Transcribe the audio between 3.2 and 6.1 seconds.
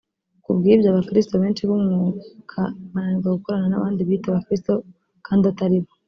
gukorana n’abandi biyita abakiristo kandi atari bo